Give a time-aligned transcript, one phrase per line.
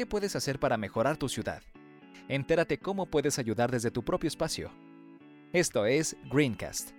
[0.00, 1.60] ¿Qué puedes hacer para mejorar tu ciudad?
[2.26, 4.72] Entérate cómo puedes ayudar desde tu propio espacio.
[5.52, 6.92] Esto es Greencast.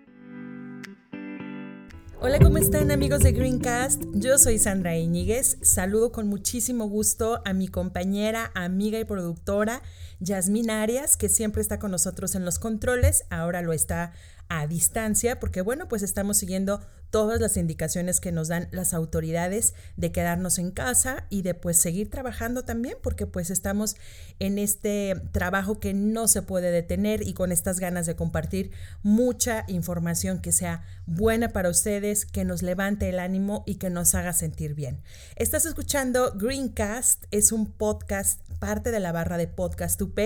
[2.19, 4.03] Hola, ¿cómo están amigos de Greencast?
[4.13, 5.57] Yo soy Sandra Iñiguez.
[5.63, 9.81] Saludo con muchísimo gusto a mi compañera, amiga y productora
[10.19, 13.23] Yasmín Arias, que siempre está con nosotros en los controles.
[13.31, 14.13] Ahora lo está
[14.47, 19.75] a distancia, porque bueno, pues estamos siguiendo todas las indicaciones que nos dan las autoridades
[19.97, 23.95] de quedarnos en casa y de pues seguir trabajando también, porque pues estamos
[24.39, 28.71] en este trabajo que no se puede detener y con estas ganas de compartir
[29.03, 34.15] mucha información que sea buena para ustedes, que nos levante el ánimo y que nos
[34.15, 35.03] haga sentir bien.
[35.35, 40.19] Estás escuchando Greencast, es un podcast, parte de la barra de Podcast UP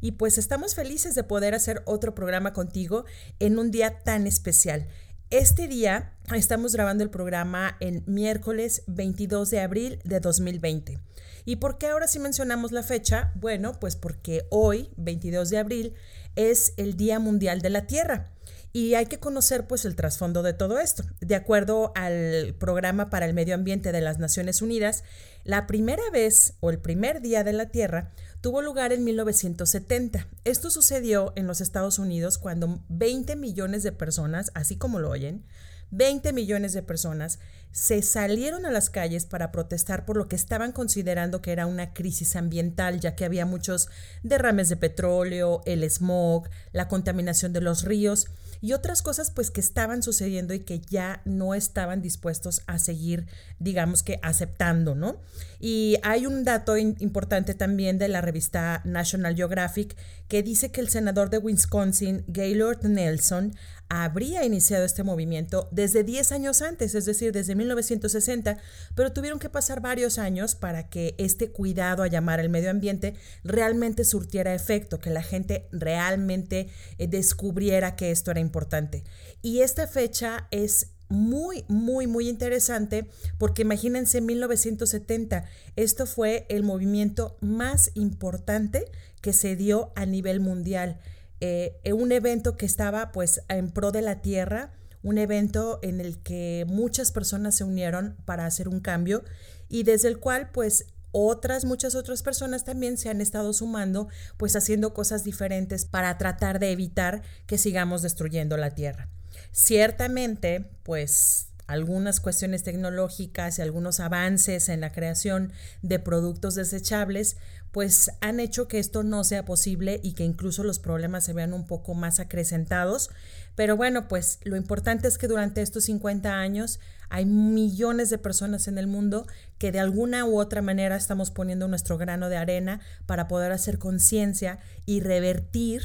[0.00, 3.04] y pues estamos felices de poder hacer otro programa contigo
[3.38, 4.88] en un día tan especial.
[5.30, 11.00] Este día estamos grabando el programa en miércoles 22 de abril de 2020.
[11.44, 13.30] ¿Y por qué ahora sí mencionamos la fecha?
[13.34, 15.94] Bueno, pues porque hoy, 22 de abril,
[16.34, 18.32] es el Día Mundial de la Tierra.
[18.72, 21.04] Y hay que conocer pues el trasfondo de todo esto.
[21.20, 25.04] De acuerdo al Programa para el Medio Ambiente de las Naciones Unidas,
[25.44, 30.28] la primera vez o el primer Día de la Tierra tuvo lugar en 1970.
[30.44, 35.44] Esto sucedió en los Estados Unidos cuando 20 millones de personas, así como lo oyen,
[35.90, 37.38] 20 millones de personas
[37.72, 41.92] se salieron a las calles para protestar por lo que estaban considerando que era una
[41.92, 43.88] crisis ambiental, ya que había muchos
[44.22, 48.26] derrames de petróleo, el smog, la contaminación de los ríos
[48.60, 53.26] y otras cosas pues que estaban sucediendo y que ya no estaban dispuestos a seguir,
[53.58, 55.20] digamos que aceptando, ¿no?
[55.60, 59.96] Y hay un dato importante también de la revista National Geographic
[60.28, 63.54] que dice que el senador de Wisconsin, Gaylord Nelson,
[63.88, 68.56] habría iniciado este movimiento desde 10 años antes, es decir, desde 1960,
[68.94, 73.14] pero tuvieron que pasar varios años para que este cuidado a llamar al medio ambiente
[73.44, 79.04] realmente surtiera efecto, que la gente realmente eh, descubriera que esto era importante.
[79.42, 83.08] Y esta fecha es muy, muy, muy interesante
[83.38, 85.44] porque imagínense 1970,
[85.76, 88.84] esto fue el movimiento más importante
[89.20, 91.00] que se dio a nivel mundial.
[91.40, 94.72] Eh, un evento que estaba pues en pro de la tierra,
[95.02, 99.24] un evento en el que muchas personas se unieron para hacer un cambio
[99.68, 104.56] y desde el cual pues otras, muchas otras personas también se han estado sumando, pues
[104.56, 109.08] haciendo cosas diferentes para tratar de evitar que sigamos destruyendo la tierra.
[109.52, 117.36] Ciertamente, pues algunas cuestiones tecnológicas y algunos avances en la creación de productos desechables,
[117.72, 121.52] pues han hecho que esto no sea posible y que incluso los problemas se vean
[121.52, 123.10] un poco más acrecentados.
[123.58, 128.68] Pero bueno, pues lo importante es que durante estos 50 años hay millones de personas
[128.68, 129.26] en el mundo
[129.58, 133.80] que de alguna u otra manera estamos poniendo nuestro grano de arena para poder hacer
[133.80, 135.82] conciencia y revertir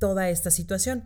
[0.00, 1.04] toda esta situación.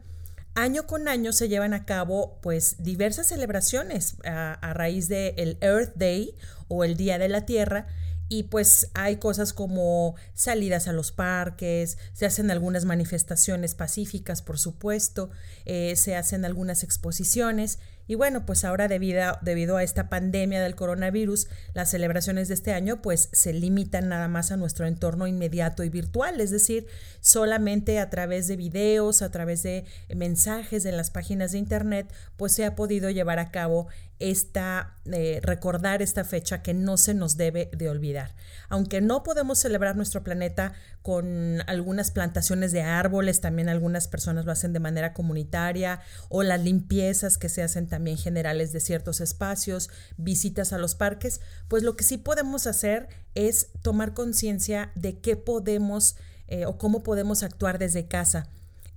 [0.54, 5.97] Año con año se llevan a cabo pues diversas celebraciones a, raíz del el Earth
[5.97, 6.34] Day
[6.69, 7.88] o el Día de la Tierra
[8.29, 14.59] y pues hay cosas como salidas a los parques, se hacen algunas manifestaciones pacíficas, por
[14.59, 15.31] supuesto,
[15.65, 20.75] eh, se hacen algunas exposiciones y bueno, pues ahora debido, debido a esta pandemia del
[20.75, 25.83] coronavirus, las celebraciones de este año pues se limitan nada más a nuestro entorno inmediato
[25.84, 26.87] y virtual, es decir,
[27.21, 29.84] solamente a través de videos, a través de
[30.15, 35.41] mensajes en las páginas de internet, pues se ha podido llevar a cabo esta, eh,
[35.43, 38.34] recordar esta fecha que no se nos debe de olvidar.
[38.69, 40.72] Aunque no podemos celebrar nuestro planeta
[41.03, 46.63] con algunas plantaciones de árboles, también algunas personas lo hacen de manera comunitaria, o las
[46.63, 51.97] limpiezas que se hacen también generales de ciertos espacios, visitas a los parques, pues lo
[51.97, 56.16] que sí podemos hacer es tomar conciencia de qué podemos
[56.48, 58.48] eh, o cómo podemos actuar desde casa.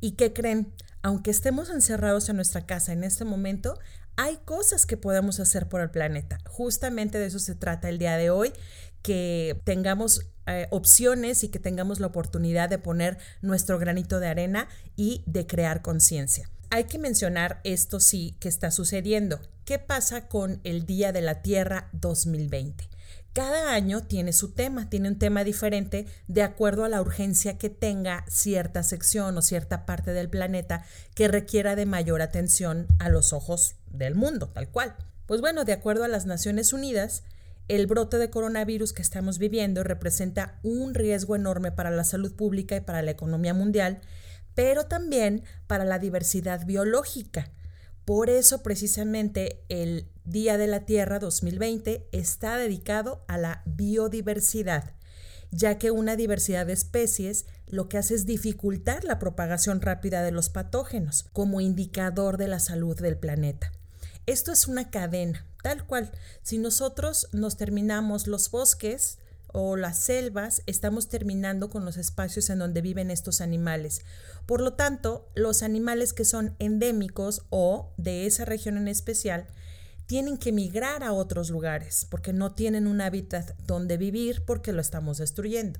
[0.02, 0.74] ¿Y qué creen?
[1.02, 3.80] Aunque estemos encerrados en nuestra casa en este momento,
[4.18, 6.40] hay cosas que podemos hacer por el planeta.
[6.48, 8.52] Justamente de eso se trata el día de hoy,
[9.02, 14.68] que tengamos eh, opciones y que tengamos la oportunidad de poner nuestro granito de arena
[14.96, 16.50] y de crear conciencia.
[16.72, 19.40] Hay que mencionar esto sí que está sucediendo.
[19.66, 22.90] ¿Qué pasa con el Día de la Tierra 2020?
[23.34, 27.70] cada año tiene su tema, tiene un tema diferente de acuerdo a la urgencia que
[27.70, 30.84] tenga cierta sección o cierta parte del planeta
[31.16, 34.96] que requiera de mayor atención a los ojos del mundo, tal cual.
[35.26, 37.24] Pues bueno, de acuerdo a las Naciones Unidas,
[37.68, 42.76] el brote de coronavirus que estamos viviendo representa un riesgo enorme para la salud pública
[42.76, 44.02] y para la economía mundial,
[44.60, 47.50] pero también para la diversidad biológica.
[48.04, 54.96] Por eso precisamente el Día de la Tierra 2020 está dedicado a la biodiversidad,
[55.50, 60.32] ya que una diversidad de especies lo que hace es dificultar la propagación rápida de
[60.32, 63.72] los patógenos como indicador de la salud del planeta.
[64.26, 66.12] Esto es una cadena, tal cual.
[66.44, 69.20] Si nosotros nos terminamos los bosques,
[69.54, 74.02] o las selvas, estamos terminando con los espacios en donde viven estos animales.
[74.46, 79.48] Por lo tanto, los animales que son endémicos o de esa región en especial
[80.06, 84.82] tienen que migrar a otros lugares porque no tienen un hábitat donde vivir porque lo
[84.82, 85.80] estamos destruyendo.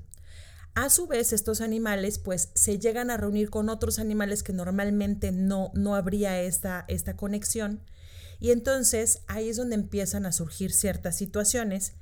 [0.74, 5.32] A su vez, estos animales pues se llegan a reunir con otros animales que normalmente
[5.32, 7.80] no, no habría esta, esta conexión
[8.38, 11.92] y entonces ahí es donde empiezan a surgir ciertas situaciones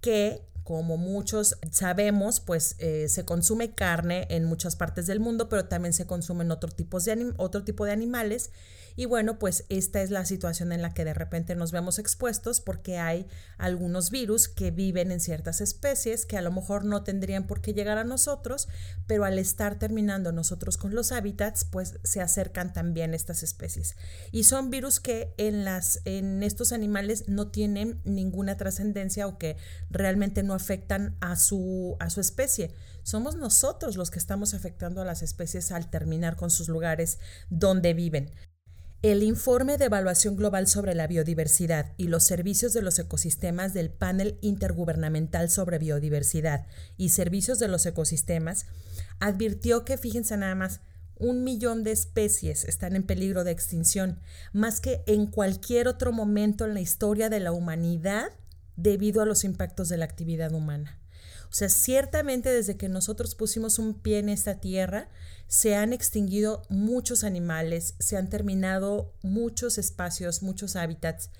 [0.00, 5.66] que como muchos sabemos, pues eh, se consume carne en muchas partes del mundo, pero
[5.66, 8.50] también se consumen otro, tipos de otro tipo de animales
[8.96, 12.60] y bueno, pues esta es la situación en la que de repente nos vemos expuestos
[12.60, 13.26] porque hay
[13.58, 17.74] algunos virus que viven en ciertas especies que a lo mejor no tendrían por qué
[17.74, 18.68] llegar a nosotros,
[19.06, 23.96] pero al estar terminando nosotros con los hábitats, pues se acercan también estas especies.
[24.30, 29.56] Y son virus que en, las, en estos animales no tienen ninguna trascendencia o que
[29.90, 32.72] realmente no afectan a su, a su especie.
[33.02, 37.18] Somos nosotros los que estamos afectando a las especies al terminar con sus lugares
[37.50, 38.32] donde viven.
[39.04, 43.90] El informe de evaluación global sobre la biodiversidad y los servicios de los ecosistemas del
[43.90, 46.66] Panel Intergubernamental sobre Biodiversidad
[46.96, 48.64] y Servicios de los Ecosistemas
[49.20, 50.80] advirtió que, fíjense nada más,
[51.16, 54.20] un millón de especies están en peligro de extinción,
[54.54, 58.32] más que en cualquier otro momento en la historia de la humanidad
[58.76, 60.98] debido a los impactos de la actividad humana.
[61.54, 65.08] O sea, ciertamente desde que nosotros pusimos un pie en esta tierra,
[65.46, 71.30] se han extinguido muchos animales, se han terminado muchos espacios, muchos hábitats,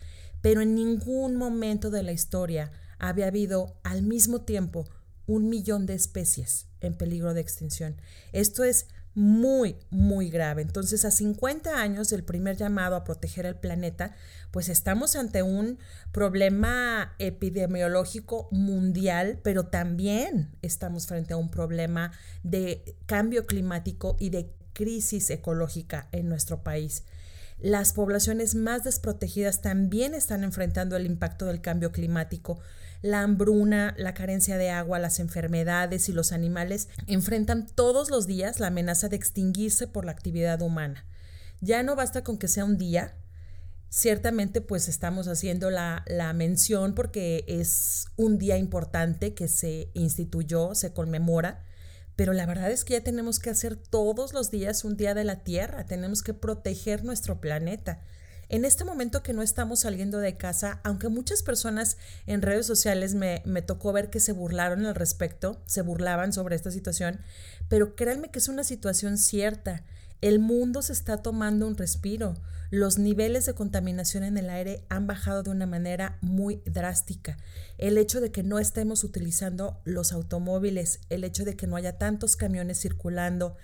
[0.40, 2.70] pero en ningún momento de la historia
[3.00, 4.84] había habido al mismo tiempo
[5.26, 8.00] un millón de especies en peligro de extinción.
[8.30, 10.62] Esto es muy, muy grave.
[10.62, 14.14] Entonces, a 50 años del primer llamado a proteger el planeta,
[14.50, 15.78] pues estamos ante un
[16.12, 22.12] problema epidemiológico mundial, pero también estamos frente a un problema
[22.42, 27.04] de cambio climático y de crisis ecológica en nuestro país.
[27.58, 32.58] Las poblaciones más desprotegidas también están enfrentando el impacto del cambio climático.
[33.00, 38.60] La hambruna, la carencia de agua, las enfermedades y los animales enfrentan todos los días
[38.60, 41.06] la amenaza de extinguirse por la actividad humana.
[41.60, 43.14] Ya no basta con que sea un día,
[43.88, 50.74] ciertamente pues estamos haciendo la, la, mención porque es un día importante que se instituyó,
[50.74, 51.64] se conmemora,
[52.16, 55.24] pero la verdad es que ya tenemos que hacer todos los días un día de
[55.24, 58.00] la Tierra, tenemos que proteger nuestro planeta.
[58.48, 61.96] En este momento que no estamos saliendo de casa, aunque muchas personas
[62.26, 66.54] en redes sociales me, me, tocó ver que se burlaron al respecto, se burlaban sobre
[66.54, 67.20] esta situación,
[67.68, 69.82] pero créanme que es una situación cierta.
[70.24, 72.32] El mundo se está tomando un respiro.
[72.70, 77.36] Los niveles de contaminación en el aire han bajado de una manera muy drástica.
[77.76, 81.98] El hecho de que no estemos utilizando los automóviles, el hecho de que no haya
[81.98, 83.58] tantos camiones circulando,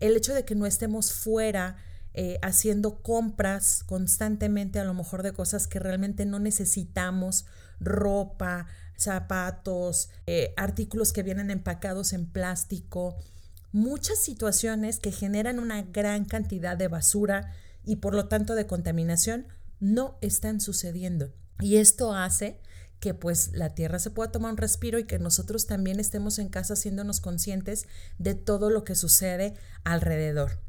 [0.00, 1.76] el hecho de que no estemos fuera
[2.14, 7.44] eh, haciendo compras constantemente a lo mejor de cosas que realmente no necesitamos,
[7.78, 13.18] ropa, zapatos, eh, artículos que vienen empacados en plástico,
[13.72, 17.52] muchas situaciones que generan una gran cantidad de basura
[17.84, 19.46] y por lo tanto de contaminación
[19.80, 21.32] no están sucediendo.
[21.60, 22.60] Y esto hace
[23.00, 26.48] que pues la tierra se pueda tomar un respiro y que nosotros también estemos en
[26.48, 27.86] casa haciéndonos conscientes
[28.18, 29.54] de todo lo que sucede
[29.84, 30.60] alrededor.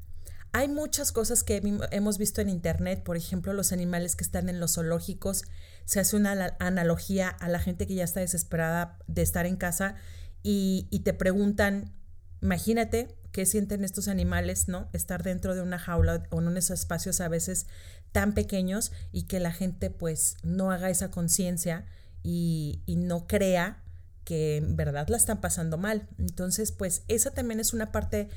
[0.53, 1.61] Hay muchas cosas que
[1.91, 5.43] hemos visto en Internet, por ejemplo, los animales que están en los zoológicos.
[5.85, 9.95] Se hace una analogía a la gente que ya está desesperada de estar en casa
[10.41, 11.93] y, te preguntan,
[12.41, 14.89] imagínate qué sienten estos animales, ¿no?
[14.93, 17.67] Estar dentro de una jaula o en unos espacios a veces
[18.11, 21.85] tan pequeños y que la gente pues no haga esa conciencia
[22.23, 23.83] y, y no crea
[24.23, 26.07] que en verdad la están pasando mal.
[26.17, 28.27] Entonces, pues esa también es una parte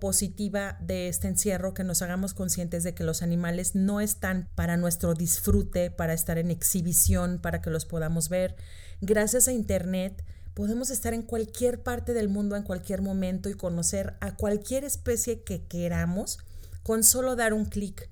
[0.00, 4.76] positiva de este encierro, que nos hagamos conscientes de que los animales no están para
[4.76, 8.56] nuestro disfrute, para estar en exhibición, para que los podamos ver.
[9.00, 10.24] Gracias a Internet
[10.56, 15.42] podemos estar en cualquier parte del mundo en cualquier momento y conocer a cualquier especie
[15.42, 16.38] que queramos
[16.82, 18.08] con solo dar un clic.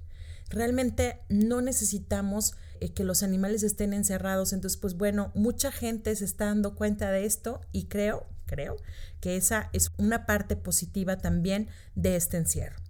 [0.51, 4.53] Realmente no necesitamos eh, que los animales estén encerrados.
[4.53, 8.77] Entonces, pues bueno, mucha gente se está dando cuenta de esto y creo, creo
[9.21, 12.84] que esa es una parte positiva también de este encierro.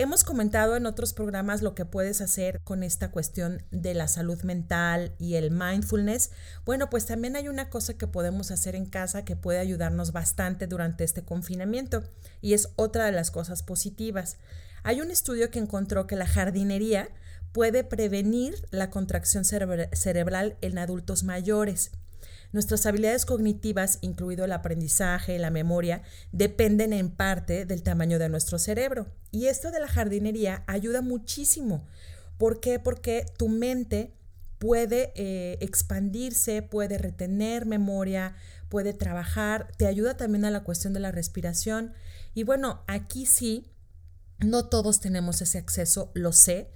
[0.00, 4.40] Hemos comentado en otros programas lo que puedes hacer con esta cuestión de la salud
[4.42, 6.30] mental y el mindfulness.
[6.64, 10.68] Bueno, pues también hay una cosa que podemos hacer en casa que puede ayudarnos bastante
[10.68, 12.04] durante este confinamiento
[12.40, 14.36] y es otra de las cosas positivas.
[14.84, 17.08] Hay un estudio que encontró que la jardinería
[17.50, 21.90] puede prevenir la contracción cerebral en adultos mayores.
[22.52, 26.02] Nuestras habilidades cognitivas, incluido el aprendizaje la memoria,
[26.32, 29.06] dependen en parte del tamaño de nuestro cerebro.
[29.30, 31.86] Y esto de la jardinería ayuda muchísimo.
[32.38, 32.78] ¿Por qué?
[32.78, 34.14] Porque tu mente
[34.58, 38.34] puede eh, expandirse, puede retener memoria,
[38.68, 41.92] puede trabajar, te ayuda también a la cuestión de la respiración.
[42.34, 43.70] Y bueno, aquí sí,
[44.38, 46.70] no todos tenemos ese acceso, lo sé,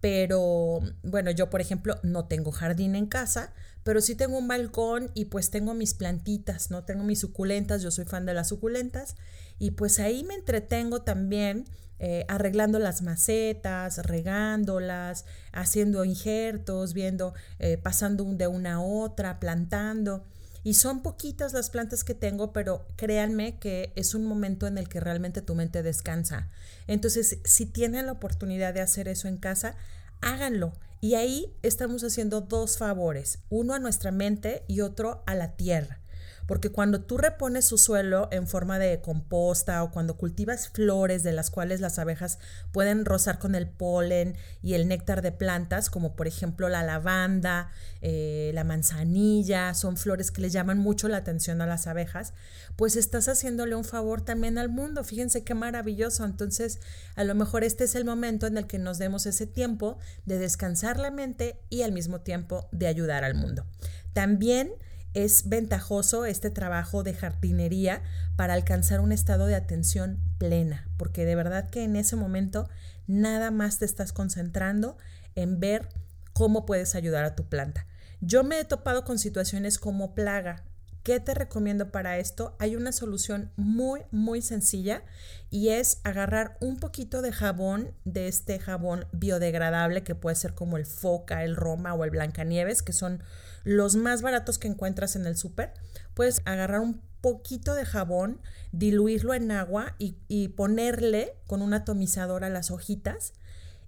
[0.00, 3.52] pero bueno, yo por ejemplo no tengo jardín en casa,
[3.86, 6.82] pero sí tengo un balcón y pues tengo mis plantitas, ¿no?
[6.82, 9.14] Tengo mis suculentas, yo soy fan de las suculentas
[9.60, 11.66] y pues ahí me entretengo también
[12.00, 20.24] eh, arreglando las macetas, regándolas, haciendo injertos, viendo, eh, pasando de una a otra, plantando.
[20.64, 24.88] Y son poquitas las plantas que tengo, pero créanme que es un momento en el
[24.88, 26.50] que realmente tu mente descansa.
[26.88, 29.76] Entonces, si tienen la oportunidad de hacer eso en casa,
[30.20, 30.72] háganlo.
[31.00, 36.00] Y ahí estamos haciendo dos favores, uno a nuestra mente y otro a la tierra.
[36.46, 41.32] Porque cuando tú repones su suelo en forma de composta o cuando cultivas flores de
[41.32, 42.38] las cuales las abejas
[42.72, 47.70] pueden rozar con el polen y el néctar de plantas, como por ejemplo la lavanda,
[48.00, 52.32] eh, la manzanilla, son flores que le llaman mucho la atención a las abejas,
[52.76, 55.02] pues estás haciéndole un favor también al mundo.
[55.02, 56.24] Fíjense qué maravilloso.
[56.24, 56.80] Entonces,
[57.16, 60.38] a lo mejor este es el momento en el que nos demos ese tiempo de
[60.38, 63.66] descansar la mente y al mismo tiempo de ayudar al mundo.
[64.12, 64.72] También
[65.16, 68.02] es ventajoso este trabajo de jardinería
[68.36, 72.68] para alcanzar un estado de atención plena, porque de verdad que en ese momento
[73.06, 74.98] nada más te estás concentrando
[75.34, 75.88] en ver
[76.34, 77.86] cómo puedes ayudar a tu planta.
[78.20, 80.64] Yo me he topado con situaciones como plaga.
[81.06, 82.56] ¿Qué te recomiendo para esto?
[82.58, 85.04] Hay una solución muy, muy sencilla
[85.50, 90.76] y es agarrar un poquito de jabón, de este jabón biodegradable que puede ser como
[90.76, 93.22] el Foca, el Roma o el Blancanieves, que son
[93.62, 95.74] los más baratos que encuentras en el súper,
[96.14, 98.40] puedes agarrar un poquito de jabón,
[98.72, 103.32] diluirlo en agua y, ponerle con un atomizador a las hojitas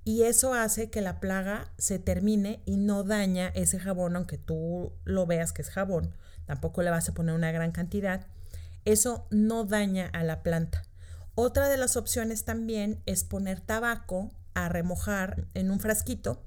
[0.08, 4.94] y eso hace que la plaga se termine y no daña ese jabón, aunque tú
[5.04, 6.14] lo veas que es jabón,
[6.46, 8.26] tampoco le vas a poner una gran cantidad,
[8.86, 10.82] eso no daña a la planta.
[11.34, 16.42] Otra de las opciones también es poner tabaco a remojar en un frasquito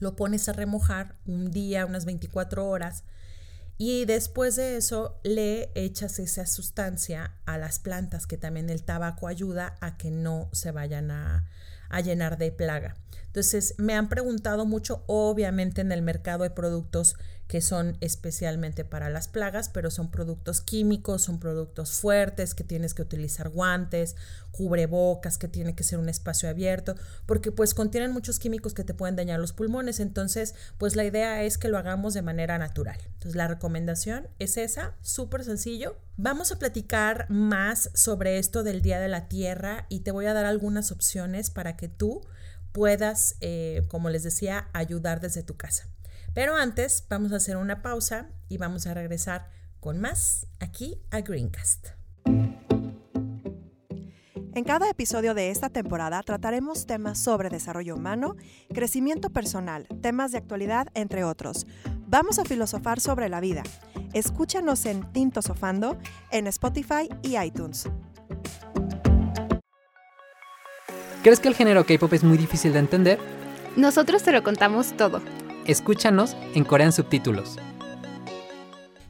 [0.00, 3.04] lo pones a remojar un día, unas 24 horas,
[3.78, 9.26] y después de eso le echas esa sustancia a las plantas, que también el tabaco
[9.26, 11.46] ayuda a que no se vayan a,
[11.88, 12.96] a llenar de plaga.
[13.26, 19.10] Entonces, me han preguntado mucho, obviamente en el mercado hay productos que son especialmente para
[19.10, 24.16] las plagas, pero son productos químicos, son productos fuertes, que tienes que utilizar guantes,
[24.50, 26.94] cubrebocas, que tiene que ser un espacio abierto,
[27.26, 31.42] porque pues contienen muchos químicos que te pueden dañar los pulmones, entonces pues la idea
[31.42, 32.98] es que lo hagamos de manera natural.
[33.04, 35.96] Entonces la recomendación es esa, súper sencillo.
[36.16, 40.34] Vamos a platicar más sobre esto del Día de la Tierra y te voy a
[40.34, 42.22] dar algunas opciones para que tú
[42.72, 45.88] puedas, eh, como les decía, ayudar desde tu casa.
[46.34, 49.48] Pero antes vamos a hacer una pausa y vamos a regresar
[49.78, 51.90] con más aquí a Greencast.
[54.56, 58.36] En cada episodio de esta temporada trataremos temas sobre desarrollo humano,
[58.72, 61.66] crecimiento personal, temas de actualidad, entre otros.
[62.06, 63.62] Vamos a filosofar sobre la vida.
[64.12, 65.98] Escúchanos en Tinto Sofando,
[66.30, 67.88] en Spotify y iTunes.
[71.22, 73.18] ¿Crees que el género K-pop es muy difícil de entender?
[73.76, 75.20] Nosotros te lo contamos todo.
[75.66, 77.56] Escúchanos en Corean Subtítulos.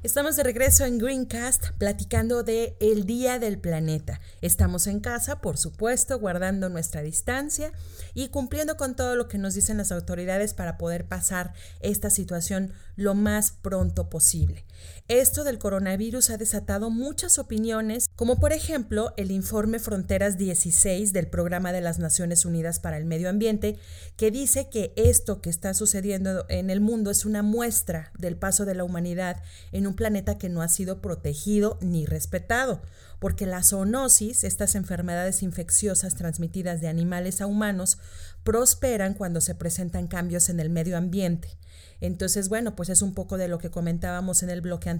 [0.05, 4.21] Estamos de regreso en Greencast platicando de el Día del Planeta.
[4.41, 7.73] Estamos en casa, por supuesto, guardando nuestra distancia
[8.13, 12.73] y cumpliendo con todo lo que nos dicen las autoridades para poder pasar esta situación
[12.95, 14.65] lo más pronto posible.
[15.09, 21.27] Esto del coronavirus ha desatado muchas opiniones, como por ejemplo el informe Fronteras 16 del
[21.27, 23.79] Programa de las Naciones Unidas para el Medio Ambiente,
[24.17, 28.65] que dice que esto que está sucediendo en el mundo es una muestra del paso
[28.65, 29.43] de la humanidad
[29.73, 32.81] en un planeta que no ha sido protegido ni respetado,
[33.19, 37.99] porque la zoonosis, estas enfermedades infecciosas transmitidas de animales a humanos,
[38.43, 41.59] prosperan cuando se presentan cambios en el medio ambiente.
[42.01, 44.91] Entonces, bueno, pues es un poco de lo que comentábamos en el bloque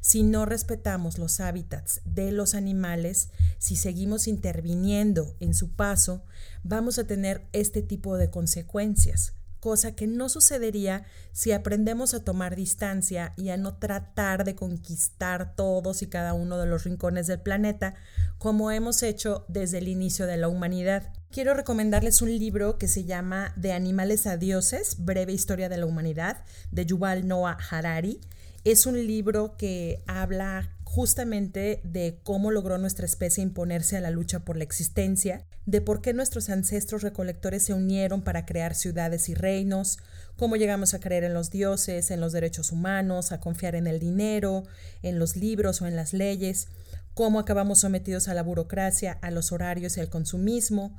[0.00, 6.22] Si no respetamos los hábitats de los animales, si seguimos interviniendo en su paso,
[6.62, 12.56] vamos a tener este tipo de consecuencias cosa que no sucedería si aprendemos a tomar
[12.56, 17.40] distancia y a no tratar de conquistar todos y cada uno de los rincones del
[17.40, 17.94] planeta
[18.38, 21.12] como hemos hecho desde el inicio de la humanidad.
[21.30, 25.86] Quiero recomendarles un libro que se llama De animales a dioses, breve historia de la
[25.86, 28.20] humanidad, de Yuval Noah Harari.
[28.64, 34.40] Es un libro que habla justamente de cómo logró nuestra especie imponerse a la lucha
[34.40, 39.34] por la existencia, de por qué nuestros ancestros recolectores se unieron para crear ciudades y
[39.34, 39.98] reinos,
[40.36, 44.00] cómo llegamos a creer en los dioses, en los derechos humanos, a confiar en el
[44.00, 44.64] dinero,
[45.02, 46.68] en los libros o en las leyes,
[47.14, 50.98] cómo acabamos sometidos a la burocracia, a los horarios y al consumismo,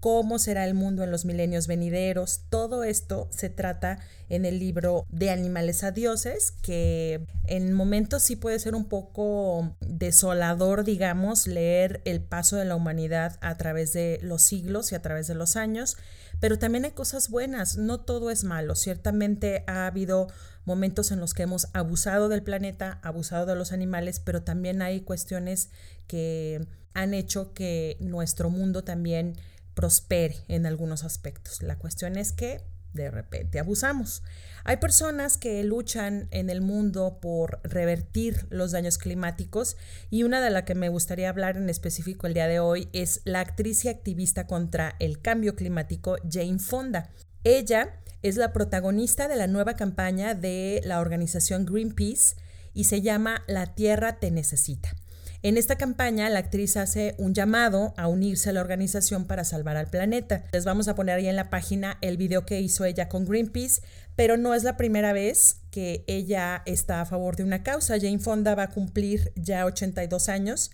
[0.00, 2.40] cómo será el mundo en los milenios venideros.
[2.48, 3.98] Todo esto se trata
[4.30, 9.76] en el libro de Animales a Dioses, que en momentos sí puede ser un poco
[9.80, 15.02] desolador, digamos, leer el paso de la humanidad a través de los siglos y a
[15.02, 15.96] través de los años,
[16.40, 18.74] pero también hay cosas buenas, no todo es malo.
[18.74, 20.28] Ciertamente ha habido
[20.64, 25.02] momentos en los que hemos abusado del planeta, abusado de los animales, pero también hay
[25.02, 25.68] cuestiones
[26.06, 29.36] que han hecho que nuestro mundo también
[29.80, 31.62] prospere en algunos aspectos.
[31.62, 32.60] La cuestión es que
[32.92, 34.22] de repente abusamos.
[34.62, 39.78] Hay personas que luchan en el mundo por revertir los daños climáticos
[40.10, 43.22] y una de las que me gustaría hablar en específico el día de hoy es
[43.24, 47.08] la actriz y activista contra el cambio climático Jane Fonda.
[47.42, 52.36] Ella es la protagonista de la nueva campaña de la organización Greenpeace
[52.74, 54.94] y se llama La Tierra te necesita.
[55.42, 59.78] En esta campaña, la actriz hace un llamado a unirse a la organización para salvar
[59.78, 60.44] al planeta.
[60.52, 63.80] Les vamos a poner ahí en la página el video que hizo ella con Greenpeace,
[64.16, 67.98] pero no es la primera vez que ella está a favor de una causa.
[67.98, 70.72] Jane Fonda va a cumplir ya 82 años.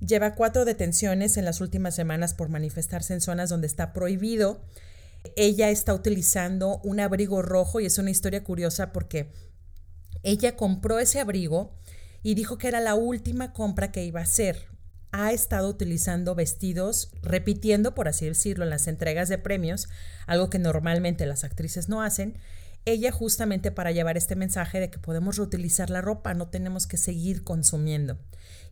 [0.00, 4.60] Lleva cuatro detenciones en las últimas semanas por manifestarse en zonas donde está prohibido.
[5.36, 9.30] Ella está utilizando un abrigo rojo y es una historia curiosa porque
[10.24, 11.78] ella compró ese abrigo
[12.22, 14.68] y dijo que era la última compra que iba a hacer.
[15.10, 19.88] Ha estado utilizando vestidos, repitiendo, por así decirlo, en las entregas de premios,
[20.26, 22.38] algo que normalmente las actrices no hacen,
[22.92, 26.96] ella justamente para llevar este mensaje de que podemos reutilizar la ropa, no tenemos que
[26.96, 28.18] seguir consumiendo.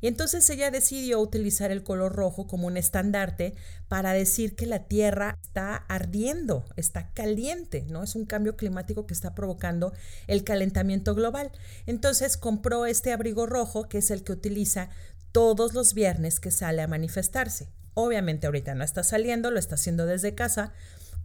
[0.00, 3.54] Y entonces ella decidió utilizar el color rojo como un estandarte
[3.88, 8.02] para decir que la Tierra está ardiendo, está caliente, ¿no?
[8.02, 9.92] Es un cambio climático que está provocando
[10.26, 11.50] el calentamiento global.
[11.86, 14.90] Entonces compró este abrigo rojo, que es el que utiliza
[15.32, 17.68] todos los viernes que sale a manifestarse.
[17.94, 20.74] Obviamente ahorita no está saliendo, lo está haciendo desde casa,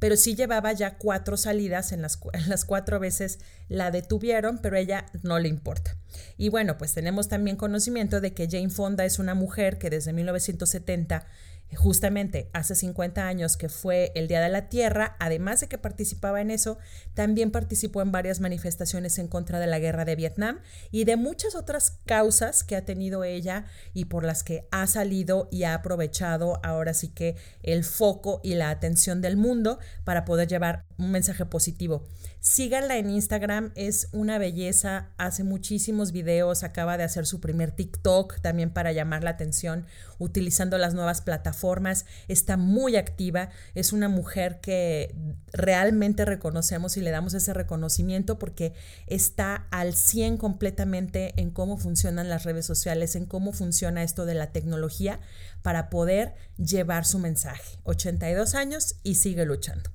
[0.01, 3.37] pero sí llevaba ya cuatro salidas, en las, en las cuatro veces
[3.69, 5.95] la detuvieron, pero ella no le importa.
[6.39, 10.11] Y bueno, pues tenemos también conocimiento de que Jane Fonda es una mujer que desde
[10.11, 11.27] 1970
[11.75, 16.41] justamente hace 50 años que fue el Día de la Tierra, además de que participaba
[16.41, 16.77] en eso,
[17.13, 20.59] también participó en varias manifestaciones en contra de la guerra de Vietnam
[20.91, 25.47] y de muchas otras causas que ha tenido ella y por las que ha salido
[25.51, 30.47] y ha aprovechado ahora sí que el foco y la atención del mundo para poder
[30.47, 32.07] llevar un mensaje positivo.
[32.43, 38.41] Síganla en Instagram, es una belleza, hace muchísimos videos, acaba de hacer su primer TikTok
[38.41, 39.85] también para llamar la atención
[40.17, 45.13] utilizando las nuevas plataformas, está muy activa, es una mujer que
[45.53, 48.73] realmente reconocemos y le damos ese reconocimiento porque
[49.05, 54.33] está al 100 completamente en cómo funcionan las redes sociales, en cómo funciona esto de
[54.33, 55.19] la tecnología
[55.61, 57.77] para poder llevar su mensaje.
[57.83, 59.91] 82 años y sigue luchando.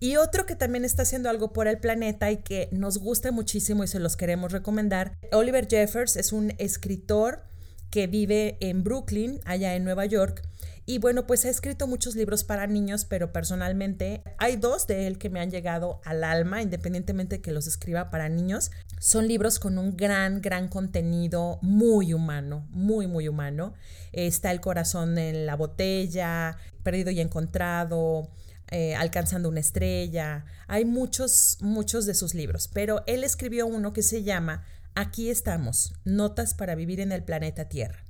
[0.00, 3.84] Y otro que también está haciendo algo por el planeta y que nos gusta muchísimo
[3.84, 7.44] y se los queremos recomendar, Oliver Jeffers es un escritor
[7.92, 10.42] que vive en Brooklyn, allá en Nueva York.
[10.86, 15.18] Y bueno, pues ha escrito muchos libros para niños, pero personalmente hay dos de él
[15.18, 18.72] que me han llegado al alma, independientemente de que los escriba para niños.
[18.98, 23.74] Son libros con un gran, gran contenido muy humano, muy, muy humano.
[24.12, 28.28] Está El corazón en la botella, Perdido y encontrado,
[28.72, 30.46] eh, alcanzando una estrella.
[30.66, 35.92] Hay muchos, muchos de sus libros, pero él escribió uno que se llama Aquí estamos,
[36.04, 38.02] notas para vivir en el planeta Tierra.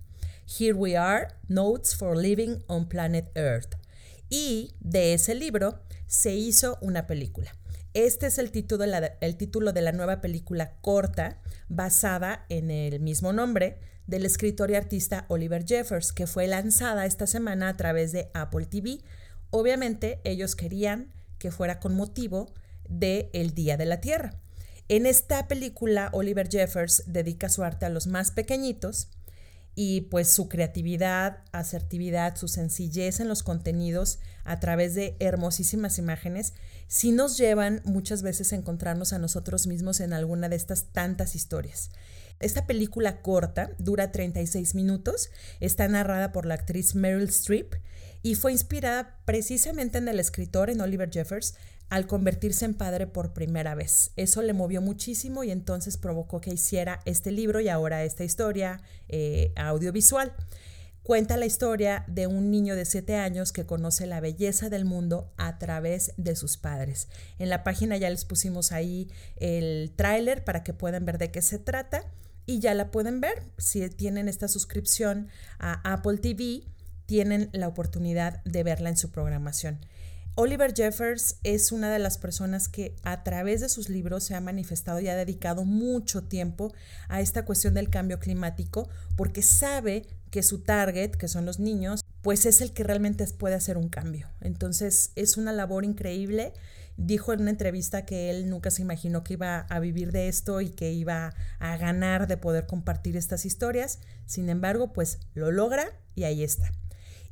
[0.47, 3.75] Here we are, Notes for Living on Planet Earth.
[4.31, 7.53] Y de ese libro se hizo una película.
[7.93, 8.85] Este es el título,
[9.21, 14.75] el título de la nueva película corta basada en el mismo nombre del escritor y
[14.75, 19.01] artista Oliver Jeffers, que fue lanzada esta semana a través de Apple TV.
[19.53, 22.53] Obviamente ellos querían que fuera con motivo
[22.89, 24.41] del el Día de la Tierra.
[24.89, 29.09] En esta película, Oliver Jeffers dedica su arte a los más pequeñitos
[29.75, 36.55] y pues su creatividad, asertividad, su sencillez en los contenidos a través de hermosísimas imágenes,
[36.89, 41.35] sí nos llevan muchas veces a encontrarnos a nosotros mismos en alguna de estas tantas
[41.35, 41.91] historias.
[42.41, 47.75] Esta película corta dura 36 minutos, está narrada por la actriz Meryl Streep
[48.23, 51.55] y fue inspirada precisamente en el escritor, en Oliver Jeffers,
[51.89, 54.13] al convertirse en padre por primera vez.
[54.17, 58.81] Eso le movió muchísimo y entonces provocó que hiciera este libro y ahora esta historia
[59.09, 60.33] eh, audiovisual.
[61.03, 65.33] Cuenta la historia de un niño de 7 años que conoce la belleza del mundo
[65.37, 67.09] a través de sus padres.
[67.39, 71.43] En la página ya les pusimos ahí el tráiler para que puedan ver de qué
[71.43, 72.05] se trata
[72.47, 73.43] y ya la pueden ver.
[73.59, 76.63] Si tienen esta suscripción a Apple TV,
[77.13, 79.85] tienen la oportunidad de verla en su programación.
[80.35, 84.41] Oliver Jeffers es una de las personas que a través de sus libros se ha
[84.41, 86.73] manifestado y ha dedicado mucho tiempo
[87.11, 92.01] a esta cuestión del cambio climático porque sabe que su target, que son los niños,
[92.23, 94.31] pues es el que realmente puede hacer un cambio.
[94.41, 96.55] Entonces es una labor increíble
[96.97, 100.61] dijo en una entrevista que él nunca se imaginó que iba a vivir de esto
[100.61, 103.99] y que iba a ganar de poder compartir estas historias.
[104.27, 106.71] Sin embargo, pues lo logra y ahí está.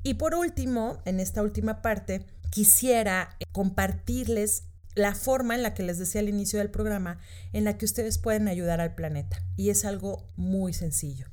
[0.03, 5.99] Y por último, en esta última parte, quisiera compartirles la forma en la que les
[5.99, 7.19] decía al inicio del programa,
[7.53, 9.43] en la que ustedes pueden ayudar al planeta.
[9.57, 11.27] Y es algo muy sencillo.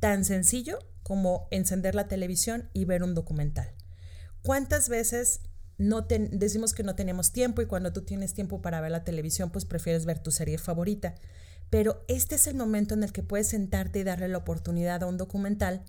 [0.00, 3.72] Tan sencillo como encender la televisión y ver un documental.
[4.42, 5.40] ¿Cuántas veces
[5.80, 9.50] no decimos que no tenemos tiempo y cuando tú tienes tiempo para ver la televisión,
[9.50, 11.14] pues prefieres ver tu serie favorita.
[11.70, 15.06] Pero este es el momento en el que puedes sentarte y darle la oportunidad a
[15.06, 15.82] un documental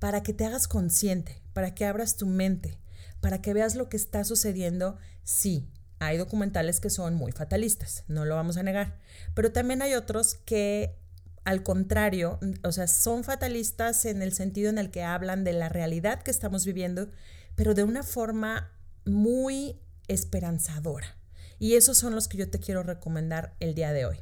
[0.00, 2.80] para que te hagas consciente, para que abras tu mente,
[3.20, 4.98] para que veas lo que está sucediendo.
[5.22, 8.98] Sí, hay documentales que son muy fatalistas, no lo vamos a negar,
[9.34, 10.98] pero también hay otros que
[11.44, 15.68] al contrario, o sea, son fatalistas en el sentido en el que hablan de la
[15.68, 17.10] realidad que estamos viviendo,
[17.54, 18.72] pero de una forma
[19.04, 21.16] muy esperanzadora.
[21.58, 24.18] Y esos son los que yo te quiero recomendar el día de hoy.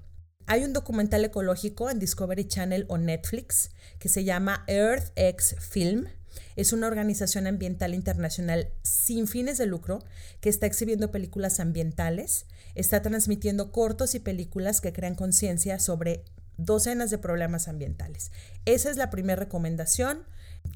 [0.50, 6.06] Hay un documental ecológico en Discovery Channel o Netflix que se llama Earth X Film.
[6.56, 10.02] Es una organización ambiental internacional sin fines de lucro
[10.40, 16.24] que está exhibiendo películas ambientales, está transmitiendo cortos y películas que crean conciencia sobre
[16.56, 18.32] docenas de problemas ambientales.
[18.64, 20.24] Esa es la primera recomendación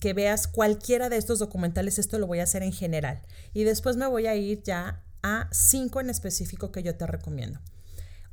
[0.02, 3.22] que veas cualquiera de estos documentales, esto lo voy a hacer en general.
[3.54, 7.58] Y después me voy a ir ya a cinco en específico que yo te recomiendo.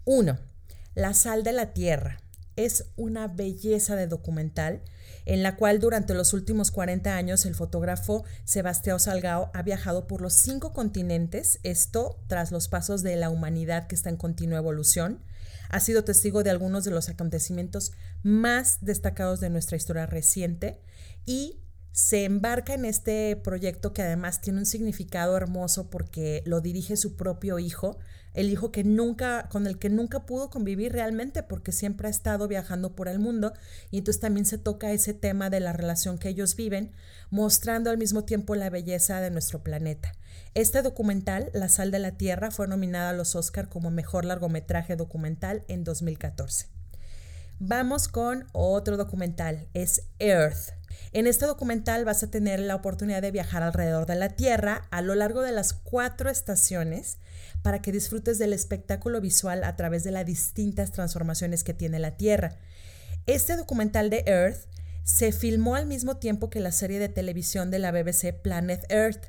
[0.04, 0.38] Uno,
[0.96, 2.20] La sal de la tierra.
[2.56, 4.84] Es una belleza de documental
[5.26, 10.22] en la cual durante los últimos 40 años el fotógrafo Sebastián Salgado ha viajado por
[10.22, 15.24] los cinco continentes, esto tras los pasos de la humanidad que está en continua evolución.
[15.70, 17.92] Ha sido testigo de algunos de los acontecimientos
[18.24, 20.82] más destacados de nuestra historia reciente
[21.26, 26.98] y se embarca en este proyecto que además tiene un significado hermoso porque lo dirige
[26.98, 28.00] su propio hijo,
[28.34, 32.48] el hijo que nunca con el que nunca pudo convivir realmente porque siempre ha estado
[32.48, 33.54] viajando por el mundo
[33.92, 36.92] y entonces también se toca ese tema de la relación que ellos viven,
[37.30, 40.14] mostrando al mismo tiempo la belleza de nuestro planeta.
[40.56, 44.96] Este documental, La sal de la tierra, fue nominada a los Oscar como mejor largometraje
[44.96, 46.79] documental en 2014.
[47.60, 50.80] Vamos con otro documental, es Earth
[51.12, 55.02] en este documental vas a tener la oportunidad de viajar alrededor de la Tierra a
[55.02, 57.18] lo largo de las cuatro estaciones
[57.64, 62.16] para que disfrutes del espectáculo visual a través de las distintas transformaciones que tiene la
[62.16, 62.58] Tierra.
[63.26, 64.68] Este documental de Earth
[65.04, 69.26] se filmó al mismo tiempo que la serie de televisión de la BBC Planet Earth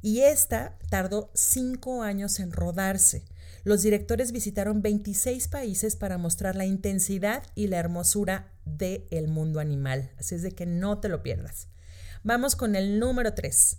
[0.00, 3.24] y esta tardó cinco años en rodarse.
[3.64, 9.60] Los directores visitaron 26 países para mostrar la intensidad y la hermosura del el mundo
[9.60, 10.12] animal.
[10.18, 11.68] Así es de que no te lo pierdas.
[12.22, 13.76] Vamos con el número 3.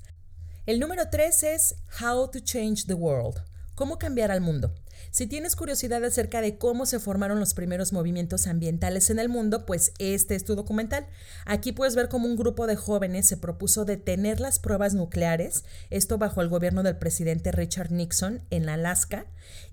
[0.67, 3.43] El número 3 es How to Change the World.
[3.75, 4.75] ¿Cómo cambiar al mundo?
[5.09, 9.65] Si tienes curiosidad acerca de cómo se formaron los primeros movimientos ambientales en el mundo,
[9.65, 11.07] pues este es tu documental.
[11.45, 16.17] Aquí puedes ver cómo un grupo de jóvenes se propuso detener las pruebas nucleares, esto
[16.17, 19.25] bajo el gobierno del presidente Richard Nixon en Alaska,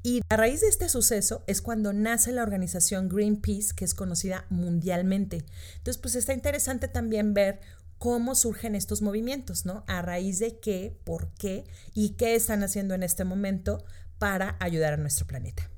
[0.02, 4.46] y a raíz de este suceso es cuando nace la organización Greenpeace, que es conocida
[4.48, 5.44] mundialmente.
[5.76, 7.60] Entonces, pues está interesante también ver
[7.98, 9.84] cómo surgen estos movimientos, ¿no?
[9.86, 11.64] A raíz de qué, por qué
[11.94, 13.84] y qué están haciendo en este momento
[14.18, 15.70] para ayudar a nuestro planeta.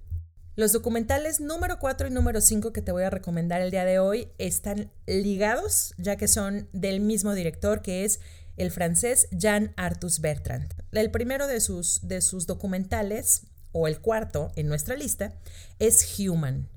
[0.56, 3.98] Los documentales número 4 y número 5 que te voy a recomendar el día de
[3.98, 8.20] hoy están ligados, ya que son del mismo director que es
[8.56, 10.74] el francés Jean Arthus Bertrand.
[10.92, 15.32] El primero de sus, de sus documentales, o el cuarto en nuestra lista,
[15.78, 16.68] es Human.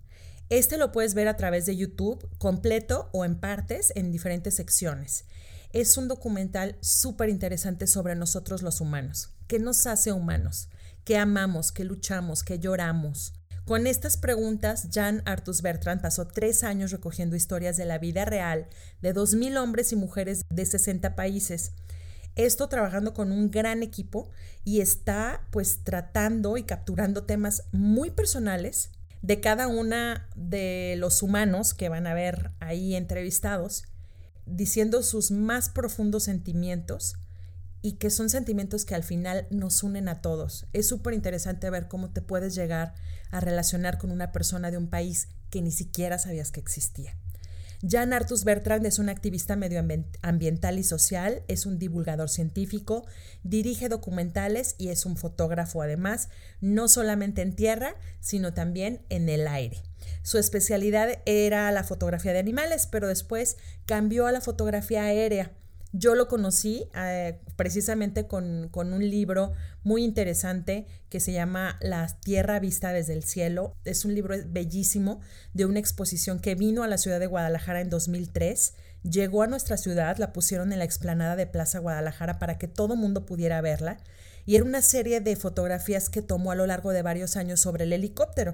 [0.50, 5.26] Este lo puedes ver a través de YouTube, completo o en partes, en diferentes secciones.
[5.72, 9.32] Es un documental súper interesante sobre nosotros los humanos.
[9.48, 10.70] ¿Qué nos hace humanos?
[11.04, 11.74] ¿Qué amamos?
[11.74, 12.44] ¿Qué luchamos?
[12.44, 13.34] ¿Qué lloramos?
[13.66, 18.68] Con estas preguntas, Jan Artus Bertrand pasó tres años recogiendo historias de la vida real
[19.02, 21.74] de 2.000 hombres y mujeres de 60 países.
[22.36, 24.32] Esto trabajando con un gran equipo
[24.64, 28.90] y está pues tratando y capturando temas muy personales
[29.22, 33.84] de cada una de los humanos que van a ver ahí entrevistados,
[34.46, 37.16] diciendo sus más profundos sentimientos
[37.84, 40.66] y que son sentimientos que al final nos unen a todos.
[40.74, 42.96] Es súper interesante ver cómo te puedes llegar
[43.30, 47.16] a relacionar con una persona de un país que ni siquiera sabías que existía.
[47.86, 53.06] Jan Artus Bertrand es un activista medioambiental y social, es un divulgador científico,
[53.44, 56.30] dirige documentales y es un fotógrafo además,
[56.62, 59.84] no solamente en tierra, sino también en el aire.
[60.22, 65.52] Su especialidad era la fotografía de animales, pero después cambió a la fotografía aérea.
[65.96, 69.54] Yo lo conocí eh, precisamente con, con, un libro
[69.84, 73.76] muy interesante que se llama La Tierra Vista desde el Cielo.
[73.86, 75.22] Es un libro bellísimo
[75.54, 78.74] de una exposición que vino a la ciudad de Guadalajara en 2003.
[79.04, 82.96] Llegó a nuestra ciudad, la pusieron en la explanada de Plaza Guadalajara para que todo
[82.96, 84.00] mundo pudiera verla.
[84.48, 87.84] Y era una serie de fotografías que tomó a lo largo de varios años sobre
[87.84, 88.54] el helicóptero.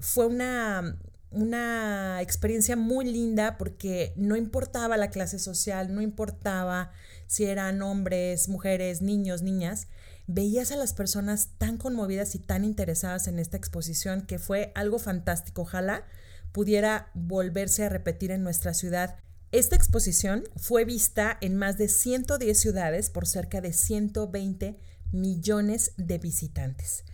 [0.00, 0.96] Fue una
[1.32, 6.92] una experiencia muy linda porque no importaba la clase social, no importaba
[7.26, 9.88] si eran hombres, mujeres, niños, niñas,
[10.26, 14.98] veías a las personas tan conmovidas y tan interesadas en esta exposición que fue algo
[14.98, 15.62] fantástico.
[15.62, 16.04] Ojalá
[16.52, 19.16] pudiera volverse a repetir en nuestra ciudad.
[19.50, 24.78] Esta exposición fue vista en más de 110 ciudades por cerca de 120
[25.12, 27.04] millones de visitantes.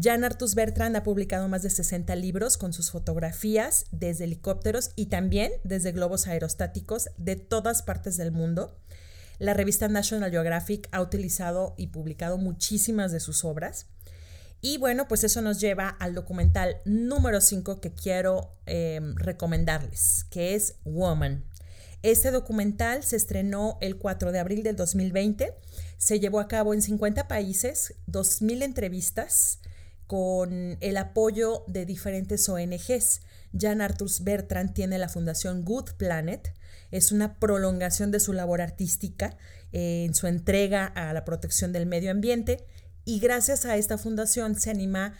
[0.00, 5.06] Jan Artus Bertrand ha publicado más de 60 libros con sus fotografías desde helicópteros y
[5.06, 8.78] también desde globos aerostáticos de todas partes del mundo.
[9.38, 13.86] La revista National Geographic ha utilizado y publicado muchísimas de sus obras.
[14.60, 20.54] Y bueno, pues eso nos lleva al documental número 5 que quiero em, recomendarles, que
[20.54, 21.44] es Woman.
[22.02, 25.54] Este documental se estrenó el 4 de abril del 2020,
[25.96, 29.58] se llevó a cabo en 50 países, 2.000 entrevistas,
[30.08, 33.20] con el apoyo de diferentes ONGs.
[33.56, 36.52] Jan Arthur Bertrand tiene la fundación Good Planet,
[36.90, 39.36] es una prolongación de su labor artística
[39.72, 42.64] eh, en su entrega a la protección del medio ambiente
[43.08, 45.14] y gracias a esta fundación se anima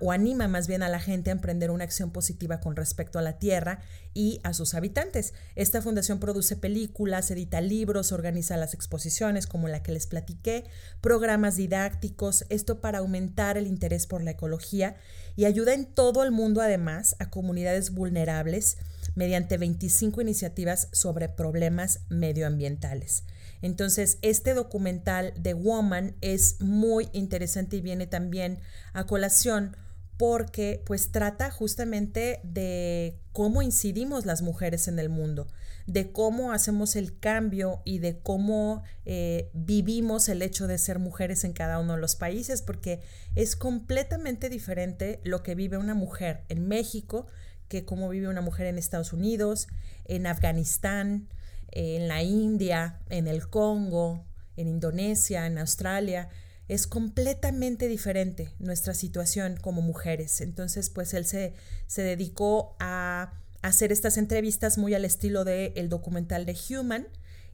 [0.00, 3.22] o anima más bien a la gente a emprender una acción positiva con respecto a
[3.22, 3.80] la tierra
[4.12, 5.32] y a sus habitantes.
[5.54, 10.64] Esta fundación produce películas, edita libros, organiza las exposiciones como la que les platiqué,
[11.00, 14.96] programas didácticos, esto para aumentar el interés por la ecología
[15.34, 18.76] y ayuda en todo el mundo además a comunidades vulnerables
[19.14, 23.24] mediante 25 iniciativas sobre problemas medioambientales.
[23.62, 28.58] Entonces, este documental de Woman es muy interesante y viene también
[28.92, 29.76] a colación
[30.16, 35.48] porque pues trata justamente de cómo incidimos las mujeres en el mundo,
[35.86, 41.44] de cómo hacemos el cambio y de cómo eh, vivimos el hecho de ser mujeres
[41.44, 43.00] en cada uno de los países, porque
[43.34, 47.26] es completamente diferente lo que vive una mujer en México
[47.70, 49.68] que cómo vive una mujer en Estados Unidos,
[50.04, 51.28] en Afganistán,
[51.72, 54.24] en la India, en el Congo,
[54.56, 56.28] en Indonesia, en Australia.
[56.68, 60.40] Es completamente diferente nuestra situación como mujeres.
[60.40, 61.54] Entonces, pues él se,
[61.86, 67.06] se dedicó a hacer estas entrevistas muy al estilo del el documental de Human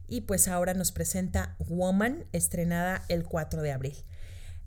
[0.07, 3.95] y pues ahora nos presenta Woman, estrenada el 4 de abril.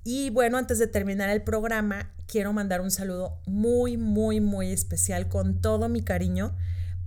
[0.04, 5.28] Y bueno, antes de terminar el programa, quiero mandar un saludo muy, muy, muy especial
[5.28, 6.56] con todo mi cariño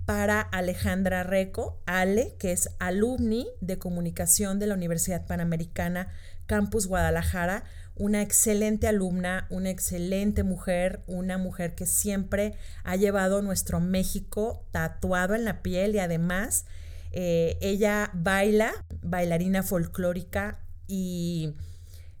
[0.04, 6.08] para Alejandra Reco, Ale, que es alumni de comunicación de la Universidad Panamericana
[6.46, 7.64] Campus Guadalajara,
[7.96, 15.34] una excelente alumna, una excelente mujer, una mujer que siempre ha llevado nuestro México tatuado
[15.34, 16.66] en la piel y además
[17.12, 21.54] eh, ella baila, bailarina folclórica y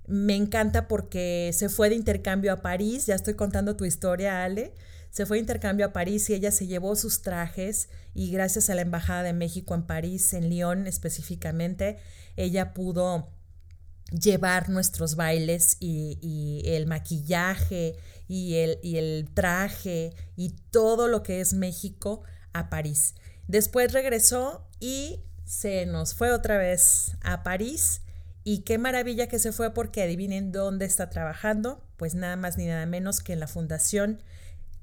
[0.06, 4.72] me encanta porque se fue de intercambio a París, ya estoy contando tu historia, Ale,
[5.14, 8.74] se fue de intercambio a París y ella se llevó sus trajes y gracias a
[8.74, 11.98] la Embajada de México en París, en Lyon específicamente,
[12.34, 13.30] ella pudo
[14.10, 17.94] llevar nuestros bailes y, el maquillaje
[18.26, 23.14] y el, y el traje y todo lo que es México a París.
[23.46, 28.00] Después regresó y se nos fue otra vez a París.
[28.42, 31.86] Y qué maravilla que se fue porque adivinen dónde está trabajando.
[31.96, 34.20] Pues nada más ni nada menos que en la fundación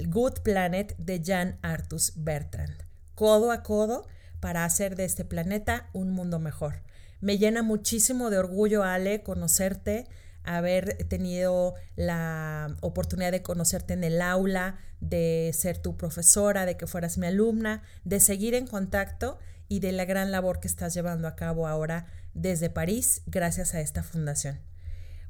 [0.10, 2.76] Good Planet de Jan Artus Bertrand.
[3.16, 4.08] Codo a codo
[4.40, 6.82] para hacer de este planeta un mundo mejor.
[7.20, 10.08] Me llena muchísimo de orgullo, Ale, conocerte,
[10.44, 16.88] haber tenido la oportunidad de conocerte en el aula, de ser tu profesora, de que
[16.88, 19.38] fueras mi alumna, de seguir en contacto
[19.68, 23.82] y de la gran labor que estás llevando a cabo ahora desde París gracias a
[23.82, 24.71] esta fundación.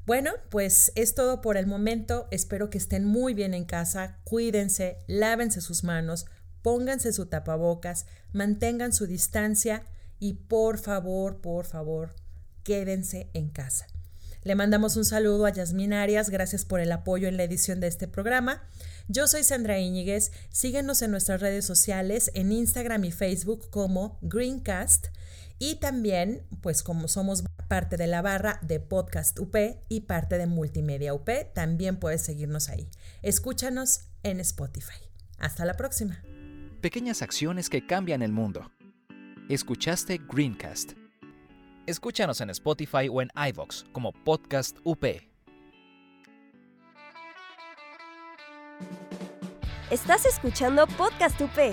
[0.04, 2.26] Bueno, pues es todo por el momento.
[2.32, 4.18] Espero que estén muy bien en casa.
[4.24, 6.26] Cuídense, lávense sus manos,
[6.62, 9.86] pónganse su tapabocas, mantengan su distancia
[10.18, 12.14] y por favor, por favor,
[12.64, 13.86] quédense en casa.
[14.44, 17.86] Le mandamos un saludo a Yasmin Arias, gracias por el apoyo en la edición de
[17.86, 18.68] este programa.
[19.06, 25.06] Yo soy Sandra Íñiguez, síguenos en nuestras redes sociales, en Instagram y Facebook como Greencast
[25.62, 29.54] y también, pues como somos parte de la barra de Podcast UP
[29.88, 32.90] y parte de Multimedia UP, también puedes seguirnos ahí.
[33.22, 34.98] Escúchanos en Spotify.
[35.38, 36.20] Hasta la próxima.
[36.80, 38.72] Pequeñas acciones que cambian el mundo.
[39.48, 40.94] Escuchaste Greencast.
[41.86, 45.04] Escúchanos en Spotify o en iVoox como Podcast UP.
[49.92, 51.72] Estás escuchando Podcast UP.